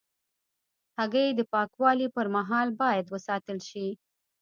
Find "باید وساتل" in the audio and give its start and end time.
2.81-3.57